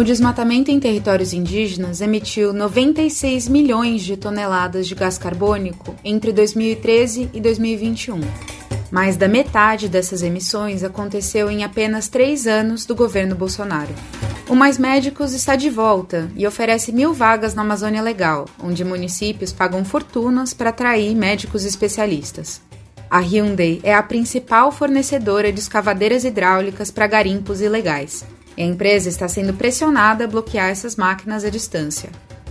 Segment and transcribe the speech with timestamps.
[0.00, 7.28] O desmatamento em territórios indígenas emitiu 96 milhões de toneladas de gás carbônico entre 2013
[7.34, 8.18] e 2021.
[8.90, 13.92] Mais da metade dessas emissões aconteceu em apenas três anos do governo Bolsonaro.
[14.48, 19.52] O Mais Médicos está de volta e oferece mil vagas na Amazônia Legal, onde municípios
[19.52, 22.62] pagam fortunas para atrair médicos especialistas.
[23.10, 28.24] A Hyundai é a principal fornecedora de escavadeiras hidráulicas para garimpos ilegais
[28.60, 32.10] e a empresa está sendo pressionada a bloquear essas máquinas à distância.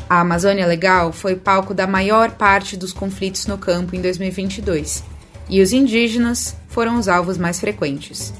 [0.09, 5.03] A Amazônia Legal foi palco da maior parte dos conflitos no campo em 2022
[5.47, 8.33] e os indígenas foram os alvos mais frequentes.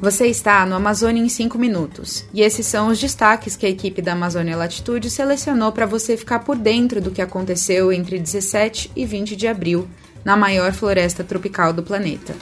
[0.00, 4.00] Você está no Amazônia em 5 minutos e esses são os destaques que a equipe
[4.00, 9.04] da Amazônia Latitude selecionou para você ficar por dentro do que aconteceu entre 17 e
[9.04, 9.86] 20 de abril
[10.24, 12.34] na maior floresta tropical do planeta.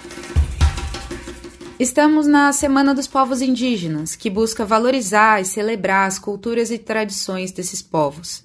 [1.85, 7.53] Estamos na Semana dos Povos Indígenas, que busca valorizar e celebrar as culturas e tradições
[7.53, 8.43] desses povos.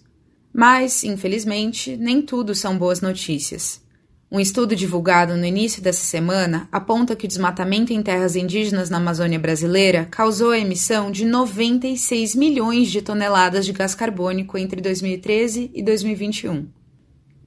[0.53, 3.81] Mas, infelizmente, nem tudo são boas notícias.
[4.29, 8.97] Um estudo divulgado no início dessa semana aponta que o desmatamento em terras indígenas na
[8.97, 15.71] Amazônia brasileira causou a emissão de 96 milhões de toneladas de gás carbônico entre 2013
[15.73, 16.67] e 2021.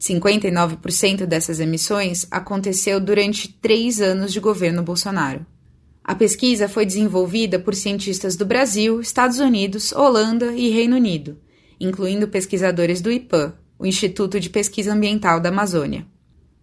[0.00, 5.51] 59% dessas emissões aconteceu durante três anos de governo Bolsonaro.
[6.04, 11.38] A pesquisa foi desenvolvida por cientistas do Brasil, Estados Unidos, Holanda e Reino Unido,
[11.78, 16.04] incluindo pesquisadores do IPAM, o Instituto de Pesquisa Ambiental da Amazônia.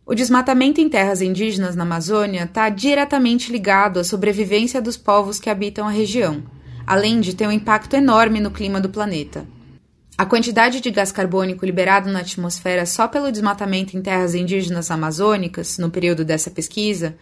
[0.05, 5.49] O desmatamento em terras indígenas na Amazônia está diretamente ligado à sobrevivência dos povos que
[5.49, 6.43] habitam a região,
[6.85, 9.47] além de ter um impacto enorme no clima do planeta.
[10.17, 15.77] A quantidade de gás carbônico liberado na atmosfera só pelo desmatamento em terras indígenas amazônicas,
[15.77, 17.15] no período dessa pesquisa,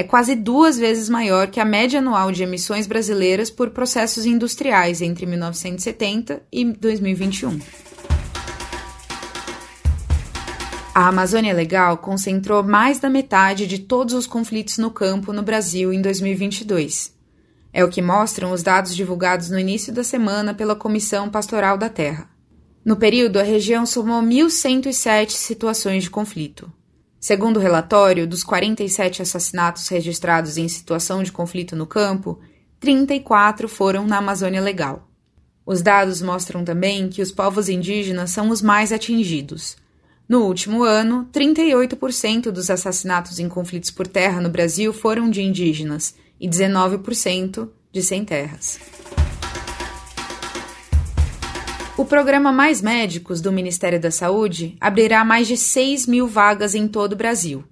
[0.00, 5.02] é quase duas vezes maior que a média anual de emissões brasileiras por processos industriais
[5.02, 7.60] entre 1970 e 2021.
[10.94, 15.92] A Amazônia Legal concentrou mais da metade de todos os conflitos no campo no Brasil
[15.92, 17.14] em 2022.
[17.70, 21.90] É o que mostram os dados divulgados no início da semana pela Comissão Pastoral da
[21.90, 22.26] Terra.
[22.82, 26.72] No período, a região somou 1.107 situações de conflito.
[27.20, 32.40] Segundo o relatório, dos 47 assassinatos registrados em situação de conflito no campo,
[32.80, 35.06] 34 foram na Amazônia Legal.
[35.66, 39.76] Os dados mostram também que os povos indígenas são os mais atingidos.
[40.26, 46.14] No último ano, 38% dos assassinatos em conflitos por terra no Brasil foram de indígenas
[46.40, 48.80] e 19% de sem terras.
[52.00, 56.88] O programa Mais Médicos do Ministério da Saúde abrirá mais de 6 mil vagas em
[56.88, 57.62] todo o Brasil.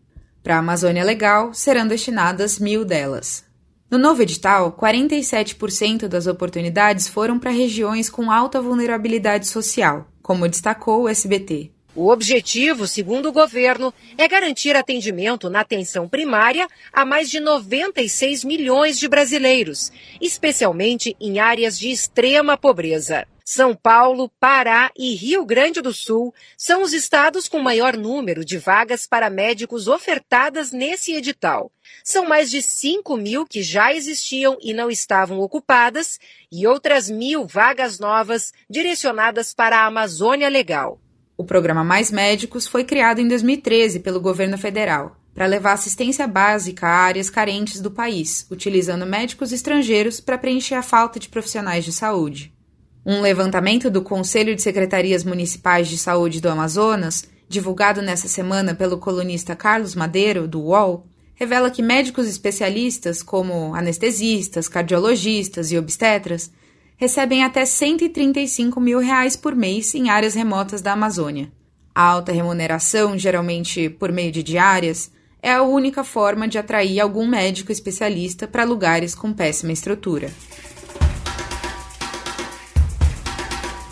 [0.42, 3.42] Para a Amazônia Legal, serão destinadas mil delas.
[3.90, 11.04] No novo edital, 47% das oportunidades foram para regiões com alta vulnerabilidade social, como destacou
[11.04, 11.70] o SBT.
[11.94, 18.44] O objetivo, segundo o governo, é garantir atendimento na atenção primária a mais de 96
[18.44, 19.90] milhões de brasileiros,
[20.20, 23.26] especialmente em áreas de extrema pobreza.
[23.50, 28.58] São Paulo, Pará e Rio Grande do Sul são os estados com maior número de
[28.58, 31.72] vagas para médicos ofertadas nesse edital.
[32.04, 36.18] São mais de 5 mil que já existiam e não estavam ocupadas,
[36.52, 41.00] e outras mil vagas novas direcionadas para a Amazônia Legal.
[41.34, 46.86] O programa Mais Médicos foi criado em 2013 pelo governo federal para levar assistência básica
[46.86, 51.92] a áreas carentes do país, utilizando médicos estrangeiros para preencher a falta de profissionais de
[51.92, 52.57] saúde.
[53.10, 58.98] Um levantamento do Conselho de Secretarias Municipais de Saúde do Amazonas, divulgado nessa semana pelo
[58.98, 66.52] colunista Carlos Madeiro, do UOL, revela que médicos especialistas, como anestesistas, cardiologistas e obstetras,
[66.98, 71.50] recebem até 135 mil reais por mês em áreas remotas da Amazônia.
[71.94, 75.10] A alta remuneração, geralmente por meio de diárias,
[75.42, 80.30] é a única forma de atrair algum médico especialista para lugares com péssima estrutura.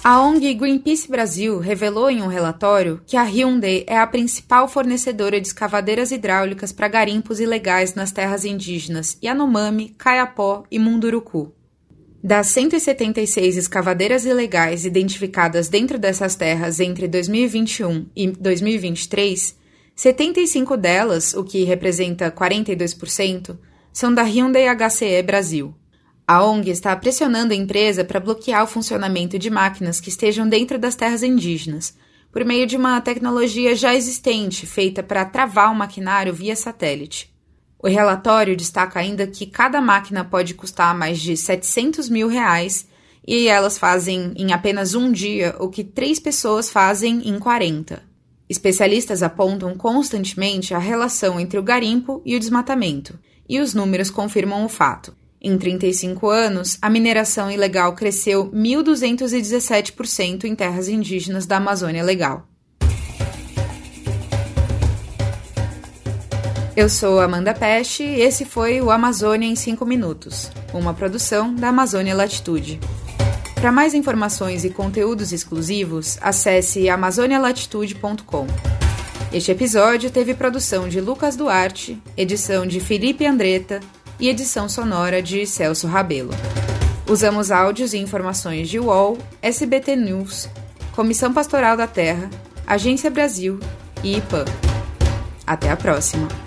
[0.08, 5.40] A ONG Greenpeace Brasil revelou em um relatório que a Hyundai é a principal fornecedora
[5.40, 11.52] de escavadeiras hidráulicas para garimpos ilegais nas terras indígenas Yanomami, Caiapó e Munduruku.
[12.22, 19.56] Das 176 escavadeiras ilegais identificadas dentro dessas terras entre 2021 e 2023,
[19.96, 23.58] 75 delas, o que representa 42%,
[23.92, 25.74] são da Hyundai HCE Brasil.
[26.28, 30.76] A ONG está pressionando a empresa para bloquear o funcionamento de máquinas que estejam dentro
[30.76, 31.96] das terras indígenas,
[32.32, 37.32] por meio de uma tecnologia já existente feita para travar o maquinário via satélite.
[37.78, 42.88] O relatório destaca ainda que cada máquina pode custar mais de 700 mil reais
[43.24, 48.02] e elas fazem em apenas um dia o que três pessoas fazem em 40.
[48.48, 53.16] Especialistas apontam constantemente a relação entre o garimpo e o desmatamento,
[53.48, 55.14] e os números confirmam o fato.
[55.40, 62.46] Em 35 anos, a mineração ilegal cresceu 1.217% em terras indígenas da Amazônia Legal.
[66.76, 71.68] Eu sou Amanda Peste e esse foi o Amazônia em 5 Minutos, uma produção da
[71.68, 72.78] Amazônia Latitude.
[73.54, 78.46] Para mais informações e conteúdos exclusivos, acesse amazonialatitude.com.
[79.32, 83.80] Este episódio teve produção de Lucas Duarte, edição de Felipe Andretta
[84.18, 86.32] e edição sonora de Celso Rabelo.
[87.08, 90.48] Usamos áudios e informações de UOL, SBT News,
[90.94, 92.30] Comissão Pastoral da Terra,
[92.66, 93.60] Agência Brasil
[94.02, 94.44] e IPAM.
[95.46, 96.45] Até a próxima!